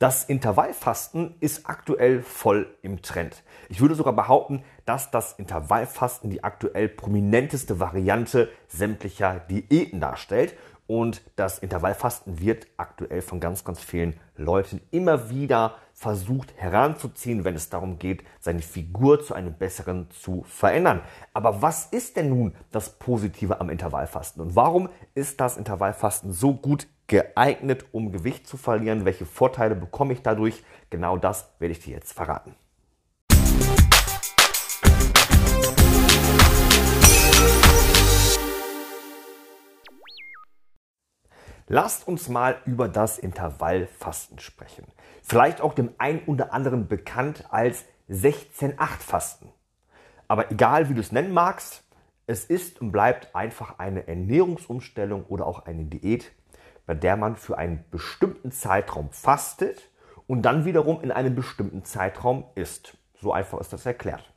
Das 0.00 0.24
Intervallfasten 0.24 1.36
ist 1.38 1.68
aktuell 1.68 2.20
voll 2.20 2.66
im 2.82 3.00
Trend. 3.00 3.44
Ich 3.68 3.80
würde 3.80 3.94
sogar 3.94 4.12
behaupten, 4.12 4.64
dass 4.84 5.12
das 5.12 5.34
Intervallfasten 5.34 6.30
die 6.30 6.42
aktuell 6.42 6.88
prominenteste 6.88 7.78
Variante 7.78 8.48
sämtlicher 8.66 9.38
Diäten 9.48 10.00
darstellt. 10.00 10.56
Und 10.88 11.22
das 11.36 11.60
Intervallfasten 11.60 12.40
wird 12.40 12.66
aktuell 12.76 13.22
von 13.22 13.38
ganz, 13.38 13.64
ganz 13.64 13.80
vielen 13.80 14.18
Leuten 14.36 14.80
immer 14.90 15.30
wieder 15.30 15.76
versucht 15.94 16.52
heranzuziehen, 16.56 17.44
wenn 17.44 17.54
es 17.54 17.70
darum 17.70 17.98
geht, 17.98 18.24
seine 18.40 18.62
Figur 18.62 19.22
zu 19.22 19.32
einem 19.32 19.54
besseren 19.54 20.10
zu 20.10 20.44
verändern. 20.46 21.00
Aber 21.32 21.62
was 21.62 21.86
ist 21.86 22.16
denn 22.16 22.28
nun 22.28 22.54
das 22.72 22.90
Positive 22.98 23.60
am 23.60 23.70
Intervallfasten? 23.70 24.42
Und 24.42 24.56
warum 24.56 24.88
ist 25.14 25.40
das 25.40 25.56
Intervallfasten 25.56 26.32
so 26.32 26.52
gut 26.52 26.88
geeignet, 27.06 27.84
um 27.92 28.12
Gewicht 28.12 28.46
zu 28.46 28.56
verlieren? 28.56 29.04
Welche 29.04 29.26
Vorteile 29.26 29.74
bekomme 29.74 30.12
ich 30.12 30.22
dadurch? 30.22 30.62
Genau 30.90 31.16
das 31.16 31.50
werde 31.58 31.72
ich 31.72 31.80
dir 31.80 31.94
jetzt 31.94 32.12
verraten. 32.12 32.54
Lasst 41.66 42.06
uns 42.06 42.28
mal 42.28 42.58
über 42.66 42.88
das 42.88 43.18
Intervallfasten 43.18 44.38
sprechen. 44.38 44.84
Vielleicht 45.22 45.62
auch 45.62 45.72
dem 45.72 45.94
einen 45.96 46.20
oder 46.26 46.52
anderen 46.52 46.88
bekannt 46.88 47.46
als 47.48 47.86
16-8-Fasten. 48.10 49.48
Aber 50.28 50.50
egal 50.50 50.90
wie 50.90 50.94
du 50.94 51.00
es 51.00 51.10
nennen 51.10 51.32
magst, 51.32 51.82
es 52.26 52.44
ist 52.44 52.82
und 52.82 52.92
bleibt 52.92 53.34
einfach 53.34 53.78
eine 53.78 54.06
Ernährungsumstellung 54.06 55.24
oder 55.24 55.46
auch 55.46 55.64
eine 55.64 55.84
Diät, 55.84 56.32
bei 56.86 56.94
der 56.94 57.16
man 57.16 57.36
für 57.36 57.58
einen 57.58 57.84
bestimmten 57.90 58.52
Zeitraum 58.52 59.10
fastet 59.10 59.90
und 60.26 60.42
dann 60.42 60.64
wiederum 60.64 61.00
in 61.00 61.10
einem 61.10 61.34
bestimmten 61.34 61.84
Zeitraum 61.84 62.44
isst. 62.54 62.96
So 63.20 63.32
einfach 63.32 63.60
ist 63.60 63.72
das 63.72 63.86
erklärt. 63.86 64.32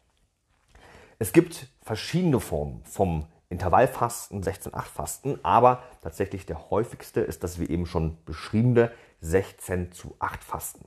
Es 1.20 1.34
gibt 1.34 1.68
verschiedene 1.82 2.40
Formen 2.40 2.84
vom 2.84 3.26
Intervallfasten, 3.50 4.44
16-8-Fasten, 4.44 5.40
aber 5.44 5.84
tatsächlich 6.02 6.46
der 6.46 6.70
häufigste 6.70 7.22
ist 7.22 7.44
das 7.44 7.60
wie 7.60 7.68
eben 7.68 7.86
schon 7.86 8.24
beschriebene 8.26 8.92
16 9.22 9.92
zu 9.94 10.16
8 10.20 10.44
Fasten. 10.44 10.86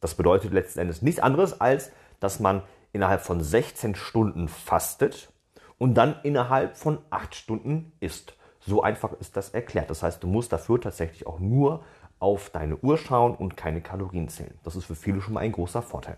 Das 0.00 0.14
bedeutet 0.14 0.52
letzten 0.52 0.80
Endes 0.80 1.02
nichts 1.02 1.20
anderes, 1.20 1.60
als 1.60 1.90
dass 2.20 2.40
man 2.40 2.62
innerhalb 2.92 3.22
von 3.22 3.42
16 3.42 3.94
Stunden 3.94 4.48
fastet 4.48 5.32
und 5.78 5.94
dann 5.94 6.16
innerhalb 6.22 6.76
von 6.76 6.98
8 7.10 7.34
Stunden 7.34 7.92
isst. 8.00 8.36
So 8.66 8.82
einfach 8.82 9.12
ist 9.20 9.36
das 9.36 9.50
erklärt. 9.50 9.90
Das 9.90 10.02
heißt, 10.02 10.22
du 10.22 10.26
musst 10.26 10.52
dafür 10.52 10.80
tatsächlich 10.80 11.26
auch 11.26 11.38
nur 11.38 11.82
auf 12.18 12.50
deine 12.50 12.76
Uhr 12.78 12.96
schauen 12.96 13.34
und 13.34 13.56
keine 13.56 13.80
Kalorien 13.80 14.28
zählen. 14.28 14.54
Das 14.62 14.76
ist 14.76 14.86
für 14.86 14.94
viele 14.94 15.20
schon 15.20 15.34
mal 15.34 15.40
ein 15.40 15.52
großer 15.52 15.82
Vorteil. 15.82 16.16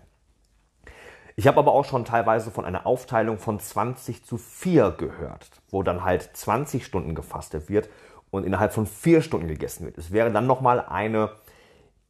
Ich 1.35 1.45
habe 1.45 1.59
aber 1.59 1.73
auch 1.73 1.85
schon 1.85 2.05
teilweise 2.05 2.49
von 2.49 2.65
einer 2.65 2.87
Aufteilung 2.87 3.37
von 3.37 3.59
20 3.59 4.25
zu 4.25 4.37
4 4.37 4.91
gehört, 4.91 5.51
wo 5.69 5.83
dann 5.83 6.03
halt 6.03 6.29
20 6.33 6.85
Stunden 6.85 7.13
gefastet 7.13 7.69
wird 7.69 7.89
und 8.31 8.43
innerhalb 8.43 8.73
von 8.73 8.87
4 8.87 9.21
Stunden 9.21 9.47
gegessen 9.47 9.85
wird. 9.85 9.97
Es 9.97 10.11
wäre 10.11 10.31
dann 10.31 10.47
nochmal 10.47 10.79
eine, 10.79 11.31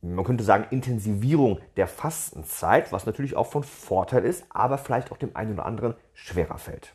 man 0.02 0.24
könnte 0.24 0.46
sagen, 0.46 0.68
Intensivierung 0.70 1.60
der 1.76 1.88
Fastenzeit, 1.88 2.94
was 2.94 3.06
natürlich 3.06 3.36
auch 3.36 3.48
von 3.48 3.64
Vorteil 3.64 4.24
ist, 4.24 4.46
aber 4.50 4.78
vielleicht 4.78 5.12
auch 5.12 5.18
dem 5.18 5.36
einen 5.36 5.56
oder 5.56 5.66
anderen 5.66 5.96
schwerer 6.14 6.58
fällt. 6.58 6.94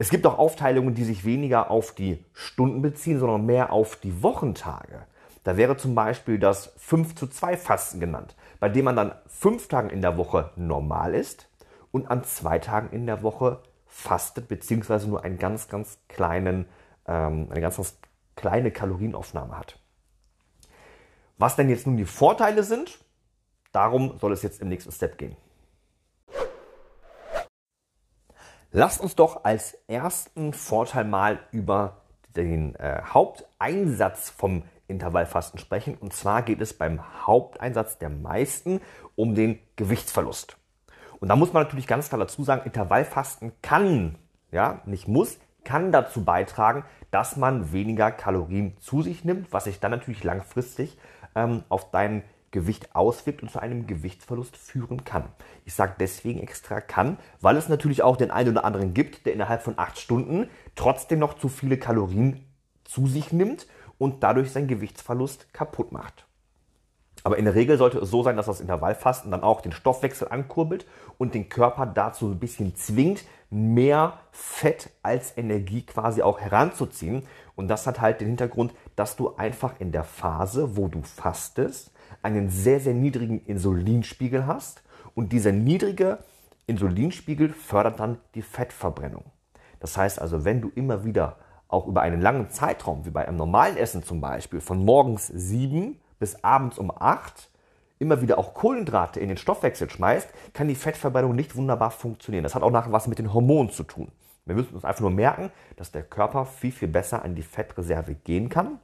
Es 0.00 0.08
gibt 0.08 0.26
auch 0.26 0.38
Aufteilungen, 0.38 0.94
die 0.94 1.04
sich 1.04 1.26
weniger 1.26 1.70
auf 1.70 1.92
die 1.92 2.24
Stunden 2.32 2.80
beziehen, 2.80 3.18
sondern 3.18 3.44
mehr 3.44 3.70
auf 3.70 3.96
die 3.96 4.22
Wochentage. 4.22 5.02
Da 5.44 5.58
wäre 5.58 5.76
zum 5.76 5.94
Beispiel 5.94 6.38
das 6.38 6.72
5 6.78 7.14
zu 7.14 7.26
2 7.26 7.58
Fasten 7.58 8.00
genannt, 8.00 8.34
bei 8.60 8.70
dem 8.70 8.86
man 8.86 8.96
dann 8.96 9.12
fünf 9.26 9.68
Tagen 9.68 9.90
in 9.90 10.00
der 10.00 10.16
Woche 10.16 10.52
normal 10.56 11.14
ist 11.14 11.50
und 11.92 12.10
an 12.10 12.24
zwei 12.24 12.58
Tagen 12.58 12.88
in 12.96 13.04
der 13.04 13.22
Woche 13.22 13.62
fastet, 13.86 14.48
beziehungsweise 14.48 15.06
nur 15.06 15.22
einen 15.22 15.38
ganz, 15.38 15.68
ganz 15.68 15.98
kleinen, 16.08 16.64
ähm, 17.06 17.48
eine 17.50 17.60
ganz, 17.60 17.76
ganz 17.76 17.98
kleine 18.36 18.70
Kalorienaufnahme 18.70 19.58
hat. 19.58 19.78
Was 21.36 21.56
denn 21.56 21.68
jetzt 21.68 21.86
nun 21.86 21.98
die 21.98 22.06
Vorteile 22.06 22.62
sind, 22.62 23.04
darum 23.72 24.18
soll 24.18 24.32
es 24.32 24.40
jetzt 24.40 24.62
im 24.62 24.68
nächsten 24.68 24.92
Step 24.92 25.18
gehen. 25.18 25.36
Lasst 28.72 29.00
uns 29.00 29.16
doch 29.16 29.44
als 29.44 29.76
ersten 29.88 30.52
Vorteil 30.52 31.04
mal 31.04 31.40
über 31.50 32.02
den 32.36 32.76
äh, 32.76 33.02
Haupteinsatz 33.04 34.30
vom 34.30 34.62
Intervallfasten 34.86 35.58
sprechen. 35.58 35.96
Und 35.96 36.12
zwar 36.12 36.42
geht 36.42 36.60
es 36.60 36.72
beim 36.72 37.00
Haupteinsatz 37.26 37.98
der 37.98 38.10
meisten 38.10 38.80
um 39.16 39.34
den 39.34 39.58
Gewichtsverlust. 39.74 40.56
Und 41.18 41.28
da 41.28 41.36
muss 41.36 41.52
man 41.52 41.64
natürlich 41.64 41.88
ganz 41.88 42.08
klar 42.08 42.20
dazu 42.20 42.44
sagen, 42.44 42.62
Intervallfasten 42.64 43.52
kann, 43.60 44.16
ja, 44.52 44.82
nicht 44.84 45.08
muss, 45.08 45.38
kann 45.64 45.90
dazu 45.90 46.24
beitragen, 46.24 46.84
dass 47.10 47.36
man 47.36 47.72
weniger 47.72 48.12
Kalorien 48.12 48.76
zu 48.78 49.02
sich 49.02 49.24
nimmt, 49.24 49.52
was 49.52 49.64
sich 49.64 49.80
dann 49.80 49.90
natürlich 49.90 50.22
langfristig 50.22 50.96
ähm, 51.34 51.64
auf 51.68 51.90
deinen 51.90 52.22
Gewicht 52.50 52.94
auswirkt 52.94 53.42
und 53.42 53.50
zu 53.50 53.60
einem 53.60 53.86
Gewichtsverlust 53.86 54.56
führen 54.56 55.04
kann. 55.04 55.24
Ich 55.64 55.74
sage 55.74 55.94
deswegen 56.00 56.40
extra 56.40 56.80
kann, 56.80 57.18
weil 57.40 57.56
es 57.56 57.68
natürlich 57.68 58.02
auch 58.02 58.16
den 58.16 58.30
einen 58.30 58.50
oder 58.50 58.64
anderen 58.64 58.92
gibt, 58.92 59.26
der 59.26 59.32
innerhalb 59.32 59.62
von 59.62 59.74
acht 59.76 59.98
Stunden 59.98 60.48
trotzdem 60.74 61.18
noch 61.18 61.34
zu 61.34 61.48
viele 61.48 61.78
Kalorien 61.78 62.44
zu 62.84 63.06
sich 63.06 63.32
nimmt 63.32 63.66
und 63.98 64.22
dadurch 64.22 64.50
seinen 64.50 64.68
Gewichtsverlust 64.68 65.52
kaputt 65.52 65.92
macht. 65.92 66.26
Aber 67.22 67.36
in 67.36 67.44
der 67.44 67.54
Regel 67.54 67.76
sollte 67.76 67.98
es 67.98 68.10
so 68.10 68.22
sein, 68.22 68.36
dass 68.36 68.46
das 68.46 68.60
Intervallfasten 68.60 69.30
dann 69.30 69.42
auch 69.42 69.60
den 69.60 69.72
Stoffwechsel 69.72 70.28
ankurbelt 70.28 70.86
und 71.18 71.34
den 71.34 71.48
Körper 71.50 71.84
dazu 71.86 72.26
ein 72.26 72.38
bisschen 72.38 72.74
zwingt, 72.76 73.24
mehr 73.50 74.18
Fett 74.30 74.90
als 75.02 75.36
Energie 75.36 75.82
quasi 75.82 76.22
auch 76.22 76.40
heranzuziehen. 76.40 77.26
Und 77.56 77.68
das 77.68 77.86
hat 77.86 78.00
halt 78.00 78.20
den 78.20 78.28
Hintergrund, 78.28 78.72
dass 78.96 79.16
du 79.16 79.36
einfach 79.36 79.74
in 79.80 79.92
der 79.92 80.04
Phase, 80.04 80.76
wo 80.76 80.88
du 80.88 81.02
fastest, 81.02 81.92
einen 82.22 82.50
sehr, 82.50 82.80
sehr 82.80 82.94
niedrigen 82.94 83.44
Insulinspiegel 83.44 84.46
hast 84.46 84.82
und 85.14 85.32
dieser 85.32 85.52
niedrige 85.52 86.18
Insulinspiegel 86.66 87.50
fördert 87.50 88.00
dann 88.00 88.18
die 88.34 88.42
Fettverbrennung. 88.42 89.24
Das 89.80 89.96
heißt 89.96 90.20
also, 90.20 90.44
wenn 90.44 90.60
du 90.60 90.70
immer 90.74 91.04
wieder 91.04 91.36
auch 91.68 91.86
über 91.86 92.02
einen 92.02 92.20
langen 92.20 92.50
Zeitraum, 92.50 93.04
wie 93.04 93.10
bei 93.10 93.26
einem 93.26 93.36
normalen 93.36 93.76
Essen 93.76 94.02
zum 94.02 94.20
Beispiel, 94.20 94.60
von 94.60 94.84
morgens 94.84 95.26
7 95.28 95.98
bis 96.18 96.44
abends 96.44 96.78
um 96.78 96.90
8 96.90 97.48
immer 97.98 98.22
wieder 98.22 98.38
auch 98.38 98.54
Kohlenhydrate 98.54 99.20
in 99.20 99.28
den 99.28 99.36
Stoffwechsel 99.36 99.90
schmeißt, 99.90 100.28
kann 100.54 100.68
die 100.68 100.74
Fettverbrennung 100.74 101.34
nicht 101.34 101.54
wunderbar 101.54 101.90
funktionieren. 101.90 102.44
Das 102.44 102.54
hat 102.54 102.62
auch 102.62 102.70
nachher 102.70 102.92
was 102.92 103.06
mit 103.06 103.18
den 103.18 103.32
Hormonen 103.32 103.70
zu 103.70 103.84
tun. 103.84 104.10
Wir 104.46 104.54
müssen 104.54 104.74
uns 104.74 104.84
einfach 104.84 105.02
nur 105.02 105.10
merken, 105.10 105.50
dass 105.76 105.92
der 105.92 106.02
Körper 106.02 106.46
viel, 106.46 106.72
viel 106.72 106.88
besser 106.88 107.22
an 107.22 107.34
die 107.34 107.42
Fettreserve 107.42 108.14
gehen 108.14 108.48
kann 108.48 108.80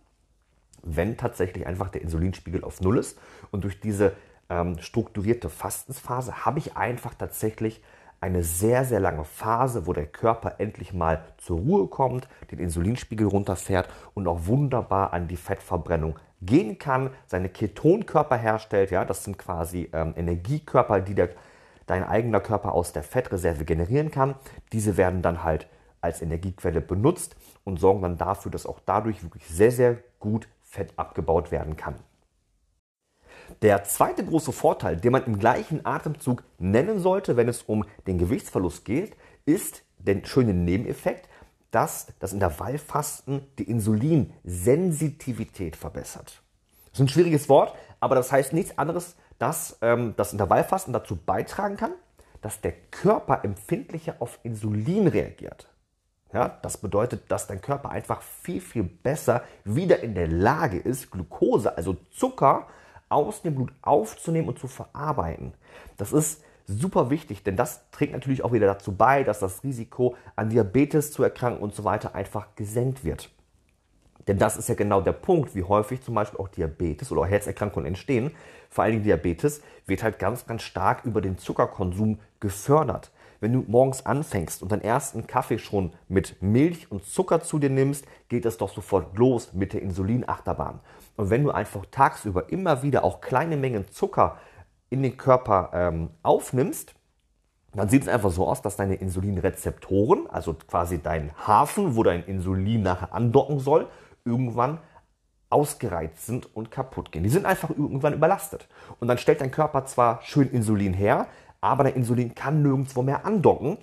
wenn 0.86 1.16
tatsächlich 1.16 1.66
einfach 1.66 1.88
der 1.88 2.02
Insulinspiegel 2.02 2.64
auf 2.64 2.80
Null 2.80 2.98
ist. 2.98 3.19
Und 3.50 3.64
durch 3.64 3.80
diese 3.80 4.12
ähm, 4.48 4.78
strukturierte 4.78 5.50
Fastensphase 5.50 6.44
habe 6.44 6.58
ich 6.58 6.76
einfach 6.76 7.14
tatsächlich 7.14 7.82
eine 8.20 8.42
sehr, 8.42 8.84
sehr 8.84 9.00
lange 9.00 9.24
Phase, 9.24 9.86
wo 9.86 9.92
der 9.92 10.06
Körper 10.06 10.54
endlich 10.58 10.92
mal 10.92 11.22
zur 11.36 11.58
Ruhe 11.58 11.86
kommt, 11.86 12.28
den 12.50 12.58
Insulinspiegel 12.58 13.26
runterfährt 13.26 13.88
und 14.14 14.26
auch 14.26 14.47
wunderbar 14.47 15.12
an 15.12 15.28
die 15.28 15.36
Fettverbrennung 15.36 16.19
gehen 16.41 16.78
kann, 16.78 17.10
seine 17.26 17.48
Ketonkörper 17.48 18.36
herstellt. 18.36 18.91
Ja, 18.91 19.04
das 19.04 19.24
sind 19.24 19.38
quasi 19.38 19.91
ähm, 19.92 20.14
Energiekörper, 20.16 21.00
die 21.00 21.14
der, 21.14 21.30
dein 21.86 22.04
eigener 22.04 22.41
Körper 22.41 22.72
aus 22.72 22.92
der 22.92 23.03
Fettreserve 23.03 23.64
generieren 23.64 24.10
kann. 24.10 24.34
Diese 24.72 24.97
werden 24.97 25.22
dann 25.22 25.42
halt 25.44 25.68
als 26.00 26.22
Energiequelle 26.22 26.80
benutzt 26.80 27.36
und 27.64 27.80
sorgen 27.80 28.03
dann 28.03 28.18
dafür, 28.18 28.50
dass 28.50 28.66
auch 28.66 28.80
dadurch 28.84 29.22
wirklich 29.22 29.47
sehr, 29.47 29.72
sehr 29.72 29.98
gut 30.20 30.48
Fett 30.76 30.92
abgebaut 30.97 31.50
werden 31.50 31.76
kann. 31.76 31.97
Der 33.62 33.84
zweite 33.84 34.22
große 34.25 34.53
Vorteil, 34.53 34.98
den 34.98 35.12
man 35.12 35.24
im 35.24 35.39
gleichen 35.39 35.86
Atemzug 35.86 36.42
nennen 36.59 37.00
sollte, 37.00 37.36
wenn 37.36 37.48
es 37.48 37.62
um 37.62 37.86
den 38.06 38.18
Gewichtsverlust 38.18 38.84
geht, 38.84 39.16
ist 39.47 39.83
der 39.98 40.22
schöne 40.24 40.53
Nebeneffekt, 40.53 41.30
dass 41.71 42.09
das 42.18 42.34
Intervallfasten 42.34 43.47
die 43.59 43.71
Insulinsensitivität 43.71 45.77
verbessert. 45.77 46.42
Das 46.91 46.95
ist 46.95 47.00
ein 47.00 47.09
schwieriges 47.09 47.48
Wort, 47.48 47.74
aber 48.00 48.15
das 48.15 48.30
heißt 48.33 48.53
nichts 48.53 48.77
anderes, 48.78 49.16
dass 49.39 49.78
ähm, 49.80 50.12
das 50.16 50.33
Intervallfasten 50.33 50.92
dazu 50.92 51.16
beitragen 51.16 51.78
kann, 51.78 51.92
dass 52.42 52.60
der 52.60 52.72
Körper 52.91 53.42
empfindlicher 53.45 54.16
auf 54.18 54.39
Insulin 54.42 55.09
reagiert. 55.09 55.71
Ja, 56.36 56.59
das 56.60 56.77
bedeutet, 56.77 57.30
dass 57.30 57.47
dein 57.47 57.62
Körper 57.62 57.88
einfach 57.88 58.21
viel, 58.21 58.60
viel 58.60 58.83
besser 58.83 59.42
wieder 59.65 60.03
in 60.03 60.15
der 60.15 60.28
Lage 60.28 60.77
ist, 60.77 61.10
Glucose, 61.10 61.74
also 61.78 61.97
Zucker, 62.10 62.66
aus 63.09 63.41
dem 63.41 63.54
Blut 63.54 63.72
aufzunehmen 63.80 64.47
und 64.47 64.59
zu 64.59 64.68
verarbeiten. 64.68 65.54
Das 65.97 66.12
ist 66.12 66.44
super 66.66 67.09
wichtig, 67.09 67.42
denn 67.42 67.56
das 67.56 67.91
trägt 67.91 68.12
natürlich 68.12 68.44
auch 68.44 68.53
wieder 68.53 68.66
dazu 68.66 68.92
bei, 68.92 69.24
dass 69.24 69.41
das 69.41 69.65
Risiko 69.65 70.15
an 70.34 70.50
Diabetes 70.50 71.10
zu 71.10 71.22
erkranken 71.22 71.62
und 71.62 71.74
so 71.74 71.84
weiter 71.84 72.15
einfach 72.15 72.48
gesenkt 72.54 73.03
wird. 73.03 73.30
Denn 74.28 74.36
das 74.36 74.59
ist 74.59 74.68
ja 74.68 74.74
genau 74.74 75.00
der 75.00 75.12
Punkt, 75.12 75.54
wie 75.54 75.62
häufig 75.62 76.03
zum 76.03 76.16
Beispiel 76.16 76.38
auch 76.38 76.48
Diabetes 76.48 77.10
oder 77.10 77.24
Herzerkrankungen 77.24 77.86
entstehen. 77.86 78.33
Vor 78.68 78.84
allen 78.84 78.92
Dingen 78.92 79.04
Diabetes 79.04 79.62
wird 79.86 80.03
halt 80.03 80.18
ganz, 80.18 80.47
ganz 80.47 80.60
stark 80.60 81.06
über 81.06 81.22
den 81.22 81.38
Zuckerkonsum 81.38 82.18
gefördert. 82.41 83.10
Wenn 83.41 83.53
du 83.53 83.65
morgens 83.66 84.06
anfängst 84.06 84.62
und 84.62 84.72
deinen 84.72 84.83
ersten 84.83 85.27
Kaffee 85.27 85.59
schon 85.59 85.92
mit 86.09 86.41
Milch 86.42 86.91
und 86.91 87.04
Zucker 87.04 87.42
zu 87.42 87.59
dir 87.59 87.71
nimmst, 87.71 88.06
geht 88.28 88.47
es 88.47 88.56
doch 88.56 88.72
sofort 88.72 89.16
los 89.16 89.53
mit 89.53 89.72
der 89.72 89.83
Insulinachterbahn. 89.83 90.80
Und 91.16 91.30
wenn 91.30 91.44
du 91.44 91.50
einfach 91.50 91.84
tagsüber 91.91 92.50
immer 92.50 92.83
wieder 92.83 93.04
auch 93.04 93.21
kleine 93.21 93.56
Mengen 93.56 93.88
Zucker 93.91 94.38
in 94.91 95.03
den 95.03 95.16
Körper 95.16 95.71
ähm, 95.72 96.10
aufnimmst, 96.22 96.94
dann 97.74 97.88
sieht 97.91 98.03
es 98.03 98.09
einfach 98.09 98.30
so 98.30 98.48
aus, 98.48 98.62
dass 98.62 98.77
deine 98.77 98.94
Insulinrezeptoren, 98.94 100.27
also 100.30 100.54
quasi 100.54 101.03
dein 101.03 101.33
Hafen, 101.47 101.94
wo 101.94 102.03
dein 102.03 102.24
Insulin 102.24 102.83
nachher 102.83 103.12
andocken 103.12 103.59
soll, 103.59 103.88
irgendwann 104.24 104.78
ausgereizt 105.50 106.27
sind 106.27 106.54
und 106.56 106.71
kaputt 106.71 107.12
gehen. 107.12 107.22
Die 107.22 107.28
sind 107.28 107.47
einfach 107.47 107.71
irgendwann 107.71 108.15
überlastet. 108.15 108.66
Und 108.98 109.09
dann 109.09 109.18
stellt 109.18 109.41
dein 109.41 109.50
Körper 109.50 109.84
zwar 109.84 110.21
schön 110.22 110.50
Insulin 110.50 110.92
her, 110.94 111.28
aber 111.60 111.84
der 111.84 111.97
Insulin 111.97 112.34
kann 112.34 112.62
nirgendwo 112.62 113.03
mehr 113.03 113.24
andocken, 113.24 113.78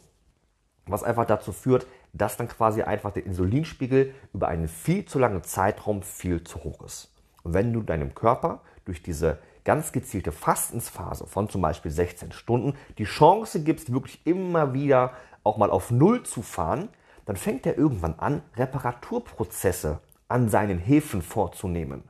was 0.85 1.03
einfach 1.03 1.25
dazu 1.25 1.51
führt, 1.51 1.87
dass 2.13 2.37
dann 2.37 2.47
quasi 2.47 2.83
einfach 2.83 3.11
der 3.11 3.25
Insulinspiegel 3.25 4.13
über 4.33 4.47
einen 4.47 4.67
viel 4.67 5.05
zu 5.05 5.19
langen 5.19 5.43
Zeitraum 5.43 6.03
viel 6.03 6.43
zu 6.43 6.63
hoch 6.63 6.83
ist. 6.83 7.13
Und 7.43 7.53
wenn 7.53 7.73
du 7.73 7.81
deinem 7.81 8.13
Körper 8.13 8.61
durch 8.85 9.01
diese 9.01 9.39
ganz 9.63 9.91
gezielte 9.91 10.31
Fastensphase 10.31 11.25
von 11.25 11.49
zum 11.49 11.61
Beispiel 11.61 11.91
16 11.91 12.31
Stunden 12.31 12.77
die 12.97 13.05
Chance 13.05 13.63
gibst, 13.63 13.93
wirklich 13.93 14.25
immer 14.25 14.73
wieder 14.73 15.13
auch 15.43 15.57
mal 15.57 15.71
auf 15.71 15.91
Null 15.91 16.23
zu 16.23 16.41
fahren, 16.41 16.89
dann 17.25 17.37
fängt 17.37 17.65
er 17.65 17.77
irgendwann 17.77 18.15
an, 18.19 18.41
Reparaturprozesse 18.57 19.99
an 20.27 20.49
seinen 20.49 20.79
Hefen 20.79 21.21
vorzunehmen. 21.21 22.03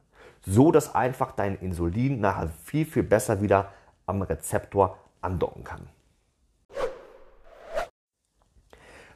So 0.46 0.72
dass 0.72 0.94
einfach 0.94 1.32
dein 1.32 1.58
Insulin 1.60 2.20
nachher 2.20 2.50
viel, 2.66 2.86
viel 2.86 3.04
besser 3.04 3.42
wieder 3.42 3.72
am 4.06 4.22
Rezeptor 4.22 4.98
andocken 5.24 5.64
kann. 5.64 5.88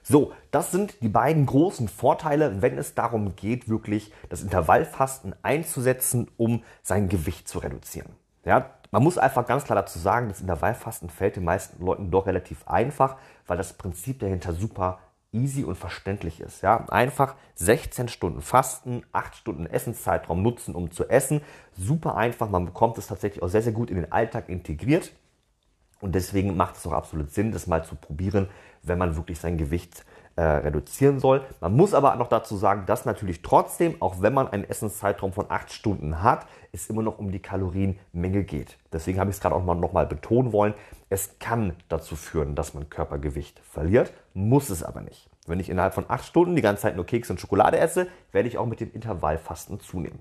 So, 0.09 0.31
das 0.51 0.71
sind 0.71 1.01
die 1.01 1.09
beiden 1.09 1.45
großen 1.45 1.89
Vorteile, 1.89 2.61
wenn 2.61 2.77
es 2.77 2.95
darum 2.95 3.35
geht, 3.35 3.67
wirklich 3.67 4.13
das 4.29 4.41
Intervallfasten 4.41 5.35
einzusetzen, 5.43 6.31
um 6.37 6.63
sein 6.81 7.09
Gewicht 7.09 7.49
zu 7.49 7.59
reduzieren. 7.59 8.15
Ja, 8.45 8.69
man 8.91 9.03
muss 9.03 9.17
einfach 9.17 9.45
ganz 9.45 9.65
klar 9.65 9.75
dazu 9.75 9.99
sagen, 9.99 10.29
das 10.29 10.39
Intervallfasten 10.39 11.09
fällt 11.09 11.35
den 11.35 11.43
meisten 11.43 11.83
Leuten 11.83 12.09
doch 12.09 12.25
relativ 12.25 12.65
einfach, 12.69 13.17
weil 13.47 13.57
das 13.57 13.73
Prinzip 13.73 14.19
dahinter 14.19 14.53
super 14.53 14.99
easy 15.33 15.65
und 15.65 15.75
verständlich 15.75 16.39
ist. 16.39 16.61
Ja, 16.61 16.85
einfach 16.87 17.35
16 17.55 18.07
Stunden 18.07 18.41
Fasten, 18.41 19.03
8 19.11 19.35
Stunden 19.35 19.65
Essenszeitraum 19.65 20.41
nutzen, 20.41 20.73
um 20.73 20.89
zu 20.89 21.09
essen. 21.09 21.41
Super 21.77 22.15
einfach. 22.15 22.49
Man 22.49 22.65
bekommt 22.65 22.97
es 22.97 23.07
tatsächlich 23.07 23.43
auch 23.43 23.49
sehr, 23.49 23.61
sehr 23.61 23.73
gut 23.73 23.89
in 23.89 23.97
den 23.97 24.11
Alltag 24.11 24.47
integriert. 24.47 25.11
Und 25.99 26.13
deswegen 26.13 26.55
macht 26.55 26.77
es 26.77 26.85
auch 26.85 26.93
absolut 26.93 27.31
Sinn, 27.31 27.51
das 27.51 27.67
mal 27.67 27.83
zu 27.83 27.95
probieren, 27.95 28.47
wenn 28.83 28.97
man 28.97 29.15
wirklich 29.15 29.39
sein 29.39 29.57
Gewicht 29.57 30.05
äh, 30.37 30.41
reduzieren 30.41 31.19
soll. 31.19 31.43
Man 31.59 31.75
muss 31.75 31.95
aber 31.95 32.15
noch 32.15 32.27
dazu 32.27 32.55
sagen, 32.57 32.85
dass 32.85 33.05
natürlich 33.05 33.41
trotzdem, 33.41 33.99
auch 34.01 34.21
wenn 34.21 34.33
man 34.35 34.47
einen 34.47 34.63
Essenszeitraum 34.63 35.33
von 35.33 35.47
8 35.49 35.71
Stunden 35.71 36.21
hat, 36.21 36.45
es 36.71 36.89
immer 36.89 37.01
noch 37.01 37.17
um 37.17 37.31
die 37.31 37.39
Kalorienmenge 37.39 38.43
geht. 38.43 38.77
Deswegen 38.93 39.19
habe 39.19 39.31
ich 39.31 39.37
es 39.37 39.41
gerade 39.41 39.55
auch 39.55 39.63
mal 39.63 39.73
nochmal 39.73 40.05
betonen 40.05 40.53
wollen. 40.53 40.75
Es 41.09 41.39
kann 41.39 41.73
dazu 41.89 42.15
führen, 42.15 42.53
dass 42.53 42.75
man 42.75 42.89
Körpergewicht 42.89 43.59
verliert, 43.59 44.13
muss 44.35 44.69
es 44.69 44.83
aber 44.83 45.01
nicht. 45.01 45.27
Wenn 45.47 45.59
ich 45.59 45.69
innerhalb 45.69 45.95
von 45.95 46.05
8 46.07 46.23
Stunden 46.23 46.55
die 46.55 46.61
ganze 46.61 46.83
Zeit 46.83 46.95
nur 46.95 47.05
Keks 47.05 47.31
und 47.31 47.39
Schokolade 47.39 47.79
esse, 47.79 48.07
werde 48.31 48.47
ich 48.47 48.59
auch 48.59 48.67
mit 48.67 48.79
dem 48.79 48.93
Intervallfasten 48.93 49.79
zunehmen. 49.79 50.19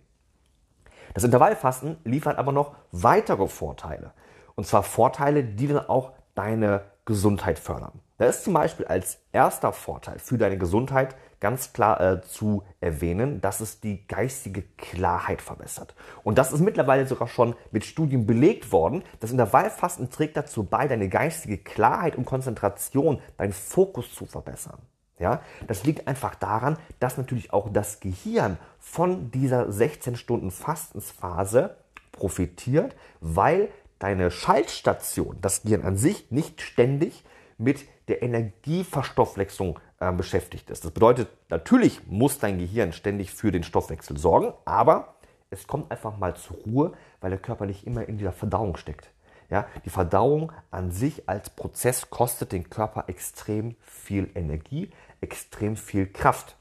Das 1.12 1.24
Intervallfasten 1.24 1.98
liefert 2.04 2.38
aber 2.38 2.52
noch 2.52 2.74
weitere 2.92 3.48
Vorteile. 3.48 4.12
Und 4.56 4.66
zwar 4.66 4.82
Vorteile, 4.82 5.44
die 5.44 5.68
dann 5.68 5.86
auch 5.88 6.12
deine 6.34 6.82
Gesundheit 7.04 7.58
fördern. 7.58 8.00
Da 8.18 8.24
ist 8.26 8.44
zum 8.44 8.54
Beispiel 8.54 8.86
als 8.86 9.18
erster 9.32 9.72
Vorteil 9.72 10.18
für 10.18 10.38
deine 10.38 10.56
Gesundheit 10.56 11.14
ganz 11.38 11.74
klar 11.74 12.00
äh, 12.00 12.22
zu 12.22 12.62
erwähnen, 12.80 13.42
dass 13.42 13.60
es 13.60 13.80
die 13.80 14.06
geistige 14.06 14.62
Klarheit 14.62 15.42
verbessert. 15.42 15.94
Und 16.24 16.38
das 16.38 16.52
ist 16.52 16.60
mittlerweile 16.60 17.06
sogar 17.06 17.28
schon 17.28 17.54
mit 17.70 17.84
Studien 17.84 18.26
belegt 18.26 18.72
worden. 18.72 19.04
Das 19.20 19.30
Intervallfasten 19.30 20.10
trägt 20.10 20.36
dazu 20.36 20.64
bei, 20.64 20.88
deine 20.88 21.10
geistige 21.10 21.58
Klarheit 21.58 22.16
und 22.16 22.24
Konzentration, 22.24 23.20
deinen 23.36 23.52
Fokus 23.52 24.14
zu 24.14 24.24
verbessern. 24.24 24.80
Ja, 25.18 25.40
das 25.66 25.84
liegt 25.84 26.08
einfach 26.08 26.34
daran, 26.34 26.78
dass 27.00 27.16
natürlich 27.16 27.52
auch 27.52 27.70
das 27.70 28.00
Gehirn 28.00 28.58
von 28.78 29.30
dieser 29.30 29.70
16 29.70 30.16
Stunden 30.16 30.50
Fastensphase 30.50 31.76
profitiert, 32.12 32.96
weil 33.20 33.68
deine 33.98 34.30
Schaltstation, 34.30 35.38
das 35.40 35.62
Gehirn 35.62 35.82
an 35.82 35.96
sich, 35.96 36.30
nicht 36.30 36.60
ständig 36.60 37.24
mit 37.58 37.86
der 38.08 38.22
Energieverstoffwechslung 38.22 39.80
äh, 39.98 40.12
beschäftigt 40.12 40.70
ist. 40.70 40.84
Das 40.84 40.90
bedeutet, 40.90 41.28
natürlich 41.48 42.06
muss 42.06 42.38
dein 42.38 42.58
Gehirn 42.58 42.92
ständig 42.92 43.32
für 43.32 43.50
den 43.50 43.62
Stoffwechsel 43.62 44.18
sorgen, 44.18 44.52
aber 44.64 45.16
es 45.50 45.66
kommt 45.66 45.90
einfach 45.90 46.18
mal 46.18 46.36
zur 46.36 46.56
Ruhe, 46.58 46.92
weil 47.20 47.30
der 47.30 47.38
Körper 47.38 47.66
nicht 47.66 47.86
immer 47.86 48.06
in 48.08 48.18
dieser 48.18 48.32
Verdauung 48.32 48.76
steckt. 48.76 49.10
Ja, 49.48 49.66
die 49.84 49.90
Verdauung 49.90 50.50
an 50.72 50.90
sich 50.90 51.28
als 51.28 51.50
Prozess 51.50 52.10
kostet 52.10 52.50
den 52.50 52.68
Körper 52.68 53.04
extrem 53.06 53.76
viel 53.80 54.28
Energie, 54.34 54.90
extrem 55.20 55.76
viel 55.76 56.06
Kraft. 56.06 56.56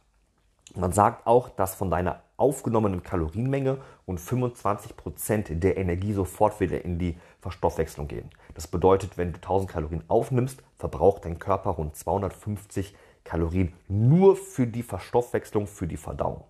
Man 0.75 0.91
sagt 0.91 1.25
auch, 1.25 1.49
dass 1.49 1.73
von 1.73 1.89
deiner 1.89 2.21
aufgenommenen 2.37 3.03
Kalorienmenge 3.03 3.77
und 4.05 4.19
25% 4.19 5.55
der 5.59 5.77
Energie 5.77 6.13
sofort 6.13 6.59
wieder 6.59 6.83
in 6.83 6.99
die 6.99 7.17
Verstoffwechslung 7.39 8.07
gehen. 8.07 8.29
Das 8.53 8.67
bedeutet, 8.67 9.17
wenn 9.17 9.31
du 9.31 9.37
1000 9.37 9.71
Kalorien 9.71 10.03
aufnimmst, 10.07 10.63
verbraucht 10.77 11.25
dein 11.25 11.39
Körper 11.39 11.71
rund 11.71 11.95
250 11.95 12.95
Kalorien 13.23 13.73
nur 13.87 14.35
für 14.35 14.67
die 14.67 14.83
Verstoffwechslung, 14.83 15.67
für 15.67 15.87
die 15.87 15.97
Verdauung. 15.97 16.43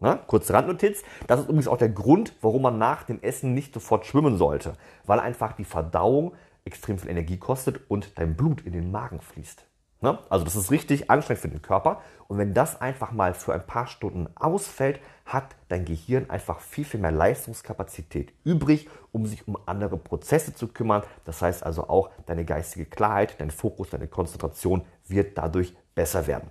Na, 0.00 0.14
kurze 0.14 0.52
Randnotiz, 0.52 1.02
das 1.26 1.40
ist 1.40 1.46
übrigens 1.46 1.66
auch 1.66 1.76
der 1.76 1.88
Grund, 1.88 2.32
warum 2.40 2.62
man 2.62 2.78
nach 2.78 3.02
dem 3.02 3.20
Essen 3.20 3.52
nicht 3.52 3.74
sofort 3.74 4.06
schwimmen 4.06 4.36
sollte, 4.36 4.74
weil 5.06 5.18
einfach 5.18 5.52
die 5.52 5.64
Verdauung 5.64 6.34
extrem 6.64 6.98
viel 6.98 7.10
Energie 7.10 7.38
kostet 7.38 7.80
und 7.88 8.16
dein 8.16 8.36
Blut 8.36 8.60
in 8.60 8.72
den 8.72 8.92
Magen 8.92 9.20
fließt. 9.20 9.66
Ne? 10.00 10.18
Also 10.28 10.44
das 10.44 10.54
ist 10.54 10.70
richtig 10.70 11.10
anstrengend 11.10 11.42
für 11.42 11.48
den 11.48 11.62
Körper. 11.62 12.00
Und 12.28 12.38
wenn 12.38 12.54
das 12.54 12.80
einfach 12.80 13.10
mal 13.10 13.34
für 13.34 13.52
ein 13.54 13.66
paar 13.66 13.86
Stunden 13.86 14.28
ausfällt, 14.36 15.00
hat 15.24 15.56
dein 15.68 15.84
Gehirn 15.84 16.30
einfach 16.30 16.60
viel, 16.60 16.84
viel 16.84 17.00
mehr 17.00 17.10
Leistungskapazität 17.10 18.32
übrig, 18.44 18.88
um 19.12 19.26
sich 19.26 19.48
um 19.48 19.58
andere 19.66 19.96
Prozesse 19.96 20.54
zu 20.54 20.68
kümmern. 20.68 21.02
Das 21.24 21.42
heißt 21.42 21.64
also 21.64 21.88
auch 21.88 22.10
deine 22.26 22.44
geistige 22.44 22.86
Klarheit, 22.86 23.40
dein 23.40 23.50
Fokus, 23.50 23.90
deine 23.90 24.06
Konzentration 24.06 24.84
wird 25.06 25.36
dadurch 25.36 25.74
besser 25.94 26.26
werden. 26.26 26.50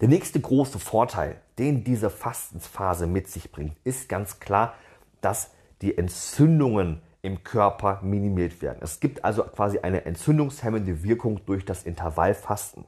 Der 0.00 0.08
nächste 0.08 0.40
große 0.40 0.78
Vorteil, 0.78 1.40
den 1.58 1.84
diese 1.84 2.10
Fastensphase 2.10 3.06
mit 3.06 3.28
sich 3.28 3.52
bringt, 3.52 3.76
ist 3.84 4.08
ganz 4.08 4.40
klar, 4.40 4.74
dass 5.20 5.50
die 5.82 5.96
Entzündungen 5.96 7.02
im 7.24 7.42
Körper 7.42 8.00
minimiert 8.02 8.60
werden. 8.60 8.78
Es 8.82 9.00
gibt 9.00 9.24
also 9.24 9.44
quasi 9.44 9.78
eine 9.78 10.04
entzündungshemmende 10.04 11.02
Wirkung 11.02 11.40
durch 11.46 11.64
das 11.64 11.82
Intervallfasten. 11.84 12.86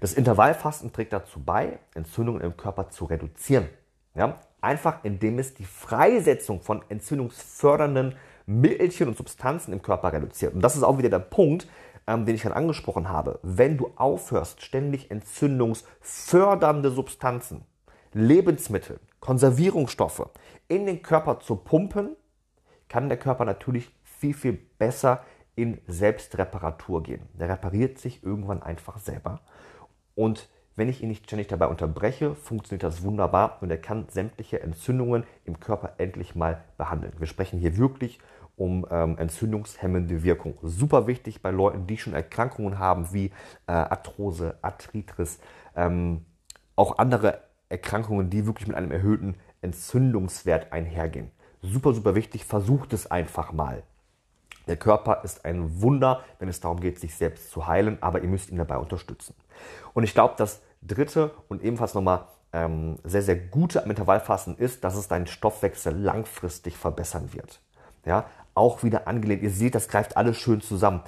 Das 0.00 0.14
Intervallfasten 0.14 0.92
trägt 0.92 1.12
dazu 1.12 1.40
bei, 1.44 1.78
Entzündungen 1.94 2.40
im 2.40 2.56
Körper 2.56 2.88
zu 2.88 3.04
reduzieren. 3.04 3.68
Ja? 4.14 4.38
Einfach 4.60 5.04
indem 5.04 5.38
es 5.38 5.54
die 5.54 5.64
Freisetzung 5.64 6.62
von 6.62 6.82
entzündungsfördernden 6.88 8.16
Mittelchen 8.46 9.08
und 9.08 9.16
Substanzen 9.16 9.72
im 9.72 9.82
Körper 9.82 10.12
reduziert. 10.12 10.54
Und 10.54 10.62
das 10.62 10.74
ist 10.74 10.82
auch 10.82 10.96
wieder 10.96 11.10
der 11.10 11.18
Punkt, 11.18 11.68
ähm, 12.06 12.24
den 12.24 12.34
ich 12.34 12.42
gerade 12.42 12.56
angesprochen 12.56 13.10
habe. 13.10 13.38
Wenn 13.42 13.76
du 13.76 13.92
aufhörst, 13.96 14.62
ständig 14.62 15.10
entzündungsfördernde 15.10 16.90
Substanzen, 16.90 17.66
Lebensmittel, 18.14 18.98
Konservierungsstoffe 19.20 20.30
in 20.68 20.86
den 20.86 21.02
Körper 21.02 21.40
zu 21.40 21.56
pumpen, 21.56 22.16
kann 22.88 23.08
der 23.08 23.18
Körper 23.18 23.44
natürlich 23.44 23.90
viel, 24.02 24.34
viel 24.34 24.58
besser 24.78 25.24
in 25.54 25.78
Selbstreparatur 25.86 27.02
gehen. 27.02 27.22
Der 27.34 27.48
repariert 27.48 27.98
sich 27.98 28.22
irgendwann 28.22 28.62
einfach 28.62 28.98
selber. 28.98 29.40
Und 30.14 30.48
wenn 30.76 30.88
ich 30.88 31.02
ihn 31.02 31.08
nicht 31.08 31.24
ständig 31.24 31.48
dabei 31.48 31.66
unterbreche, 31.66 32.36
funktioniert 32.36 32.84
das 32.84 33.02
wunderbar 33.02 33.58
und 33.60 33.70
er 33.70 33.80
kann 33.80 34.06
sämtliche 34.08 34.62
Entzündungen 34.62 35.24
im 35.44 35.58
Körper 35.58 35.94
endlich 35.98 36.36
mal 36.36 36.62
behandeln. 36.76 37.14
Wir 37.18 37.26
sprechen 37.26 37.58
hier 37.58 37.76
wirklich 37.76 38.20
um 38.54 38.86
ähm, 38.90 39.18
entzündungshemmende 39.18 40.22
Wirkung. 40.22 40.56
Super 40.62 41.06
wichtig 41.06 41.42
bei 41.42 41.50
Leuten, 41.50 41.86
die 41.86 41.96
schon 41.96 42.14
Erkrankungen 42.14 42.78
haben 42.78 43.12
wie 43.12 43.26
äh, 43.66 43.72
Arthrose, 43.72 44.58
Arthritis, 44.62 45.40
ähm, 45.74 46.24
auch 46.76 46.98
andere 46.98 47.42
Erkrankungen, 47.68 48.30
die 48.30 48.46
wirklich 48.46 48.68
mit 48.68 48.76
einem 48.76 48.92
erhöhten 48.92 49.36
Entzündungswert 49.60 50.72
einhergehen 50.72 51.32
super, 51.62 51.94
super 51.94 52.14
wichtig. 52.14 52.44
Versucht 52.44 52.92
es 52.92 53.10
einfach 53.10 53.52
mal. 53.52 53.82
Der 54.66 54.76
Körper 54.76 55.22
ist 55.24 55.44
ein 55.44 55.80
Wunder, 55.80 56.22
wenn 56.38 56.48
es 56.48 56.60
darum 56.60 56.80
geht, 56.80 57.00
sich 57.00 57.14
selbst 57.14 57.50
zu 57.50 57.66
heilen, 57.66 57.98
aber 58.02 58.22
ihr 58.22 58.28
müsst 58.28 58.50
ihn 58.50 58.58
dabei 58.58 58.76
unterstützen. 58.76 59.34
Und 59.94 60.04
ich 60.04 60.12
glaube, 60.12 60.34
das 60.36 60.60
dritte 60.82 61.32
und 61.48 61.62
ebenfalls 61.62 61.94
nochmal 61.94 62.26
ähm, 62.52 62.98
sehr, 63.02 63.22
sehr 63.22 63.36
Gute 63.36 63.82
am 63.82 63.90
Intervallfasten 63.90 64.56
ist, 64.56 64.84
dass 64.84 64.94
es 64.94 65.08
deinen 65.08 65.26
Stoffwechsel 65.26 65.96
langfristig 65.96 66.76
verbessern 66.76 67.32
wird. 67.32 67.60
Ja, 68.04 68.26
auch 68.54 68.82
wieder 68.82 69.08
angelehnt. 69.08 69.42
Ihr 69.42 69.50
seht, 69.50 69.74
das 69.74 69.88
greift 69.88 70.16
alles 70.16 70.36
schön 70.36 70.60
zusammen. 70.60 71.02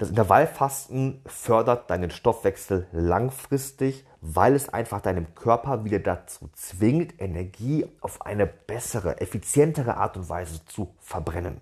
Das 0.00 0.08
Intervallfasten 0.08 1.20
fördert 1.26 1.90
deinen 1.90 2.10
Stoffwechsel 2.10 2.86
langfristig, 2.90 4.06
weil 4.22 4.54
es 4.54 4.70
einfach 4.70 5.02
deinem 5.02 5.34
Körper 5.34 5.84
wieder 5.84 5.98
dazu 5.98 6.48
zwingt, 6.54 7.20
Energie 7.20 7.86
auf 8.00 8.24
eine 8.24 8.46
bessere, 8.46 9.20
effizientere 9.20 9.98
Art 9.98 10.16
und 10.16 10.30
Weise 10.30 10.64
zu 10.64 10.94
verbrennen. 11.00 11.60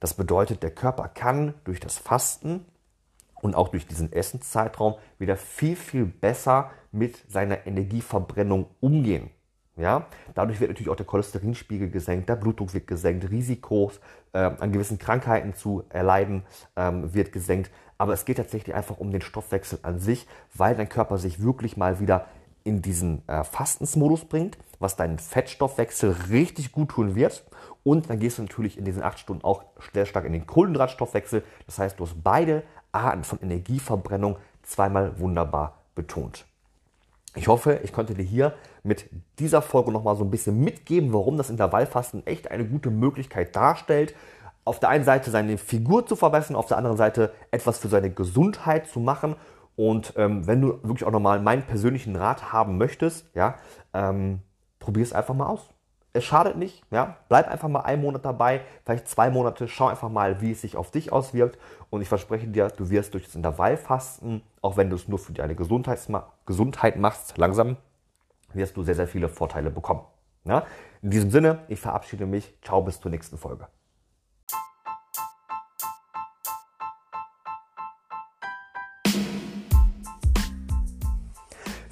Das 0.00 0.14
bedeutet, 0.14 0.64
der 0.64 0.72
Körper 0.72 1.06
kann 1.06 1.54
durch 1.62 1.78
das 1.78 1.96
Fasten 1.96 2.66
und 3.40 3.54
auch 3.54 3.68
durch 3.68 3.86
diesen 3.86 4.12
Essenszeitraum 4.12 4.96
wieder 5.20 5.36
viel, 5.36 5.76
viel 5.76 6.06
besser 6.06 6.72
mit 6.90 7.30
seiner 7.30 7.68
Energieverbrennung 7.68 8.66
umgehen. 8.80 9.30
Ja, 9.78 10.06
dadurch 10.34 10.58
wird 10.58 10.70
natürlich 10.70 10.90
auch 10.90 10.96
der 10.96 11.06
Cholesterinspiegel 11.06 11.88
gesenkt, 11.88 12.28
der 12.28 12.34
Blutdruck 12.34 12.74
wird 12.74 12.88
gesenkt, 12.88 13.30
Risikos 13.30 14.00
äh, 14.32 14.38
an 14.38 14.72
gewissen 14.72 14.98
Krankheiten 14.98 15.54
zu 15.54 15.84
erleiden 15.88 16.42
ähm, 16.74 17.14
wird 17.14 17.30
gesenkt. 17.30 17.70
Aber 17.96 18.12
es 18.12 18.24
geht 18.24 18.38
tatsächlich 18.38 18.74
einfach 18.74 18.98
um 18.98 19.12
den 19.12 19.22
Stoffwechsel 19.22 19.78
an 19.82 20.00
sich, 20.00 20.26
weil 20.54 20.74
dein 20.74 20.88
Körper 20.88 21.16
sich 21.18 21.42
wirklich 21.42 21.76
mal 21.76 22.00
wieder 22.00 22.26
in 22.64 22.82
diesen 22.82 23.26
äh, 23.28 23.44
Fastensmodus 23.44 24.24
bringt, 24.24 24.58
was 24.80 24.96
deinen 24.96 25.20
Fettstoffwechsel 25.20 26.14
richtig 26.28 26.72
gut 26.72 26.90
tun 26.90 27.14
wird. 27.14 27.44
Und 27.84 28.10
dann 28.10 28.18
gehst 28.18 28.38
du 28.38 28.42
natürlich 28.42 28.78
in 28.78 28.84
diesen 28.84 29.02
acht 29.02 29.20
Stunden 29.20 29.44
auch 29.44 29.64
sehr 29.94 30.06
stark 30.06 30.24
in 30.24 30.32
den 30.32 30.46
Kohlenhydratstoffwechsel. 30.46 31.44
Das 31.66 31.78
heißt, 31.78 31.98
du 31.98 32.04
hast 32.04 32.22
beide 32.22 32.64
Arten 32.90 33.22
von 33.22 33.40
Energieverbrennung 33.40 34.36
zweimal 34.62 35.18
wunderbar 35.20 35.78
betont. 35.94 36.44
Ich 37.34 37.48
hoffe, 37.48 37.80
ich 37.82 37.92
konnte 37.92 38.14
dir 38.14 38.22
hier 38.22 38.54
mit 38.82 39.08
dieser 39.38 39.62
Folge 39.62 39.92
nochmal 39.92 40.16
so 40.16 40.24
ein 40.24 40.30
bisschen 40.30 40.60
mitgeben, 40.60 41.12
warum 41.12 41.36
das 41.36 41.50
Intervallfasten 41.50 42.26
echt 42.26 42.50
eine 42.50 42.64
gute 42.64 42.90
Möglichkeit 42.90 43.54
darstellt. 43.54 44.14
Auf 44.64 44.80
der 44.80 44.88
einen 44.88 45.04
Seite 45.04 45.30
seine 45.30 45.58
Figur 45.58 46.06
zu 46.06 46.16
verbessern, 46.16 46.56
auf 46.56 46.66
der 46.66 46.78
anderen 46.78 46.96
Seite 46.96 47.32
etwas 47.50 47.78
für 47.78 47.88
seine 47.88 48.10
Gesundheit 48.10 48.88
zu 48.88 49.00
machen. 49.00 49.36
Und 49.76 50.14
ähm, 50.16 50.46
wenn 50.46 50.60
du 50.60 50.68
wirklich 50.82 51.04
auch 51.04 51.12
nochmal 51.12 51.40
meinen 51.40 51.62
persönlichen 51.62 52.16
Rat 52.16 52.52
haben 52.52 52.78
möchtest, 52.78 53.26
ja, 53.34 53.56
ähm, 53.94 54.40
probier 54.78 55.02
es 55.02 55.12
einfach 55.12 55.34
mal 55.34 55.46
aus 55.46 55.68
es 56.12 56.24
schadet 56.24 56.56
nicht, 56.56 56.82
ja. 56.90 57.16
Bleib 57.28 57.48
einfach 57.48 57.68
mal 57.68 57.80
einen 57.80 58.02
Monat 58.02 58.24
dabei, 58.24 58.62
vielleicht 58.84 59.08
zwei 59.08 59.30
Monate, 59.30 59.68
schau 59.68 59.86
einfach 59.86 60.08
mal, 60.08 60.40
wie 60.40 60.52
es 60.52 60.60
sich 60.62 60.76
auf 60.76 60.90
dich 60.90 61.12
auswirkt. 61.12 61.58
Und 61.90 62.02
ich 62.02 62.08
verspreche 62.08 62.46
dir, 62.46 62.68
du 62.68 62.90
wirst 62.90 63.14
durch 63.14 63.24
das 63.24 63.34
Intervallfasten, 63.34 64.42
auch 64.62 64.76
wenn 64.76 64.90
du 64.90 64.96
es 64.96 65.08
nur 65.08 65.18
für 65.18 65.32
deine 65.32 65.54
Gesundheit 65.54 66.96
machst, 66.96 67.38
langsam, 67.38 67.76
wirst 68.52 68.76
du 68.76 68.82
sehr, 68.82 68.94
sehr 68.94 69.08
viele 69.08 69.28
Vorteile 69.28 69.70
bekommen. 69.70 70.02
Ja? 70.44 70.64
In 71.02 71.10
diesem 71.10 71.30
Sinne, 71.30 71.60
ich 71.68 71.80
verabschiede 71.80 72.26
mich. 72.26 72.56
Ciao, 72.62 72.82
bis 72.82 73.00
zur 73.00 73.10
nächsten 73.10 73.38
Folge. 73.38 73.68